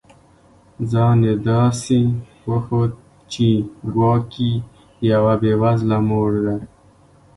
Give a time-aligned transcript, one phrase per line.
[0.91, 2.01] ځان یې داسي
[2.49, 2.91] وښود
[3.31, 3.49] چي
[3.93, 4.51] ګواکي
[5.11, 6.55] یوه بې وزله مور ده